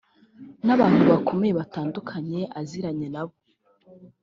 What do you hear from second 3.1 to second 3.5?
na bo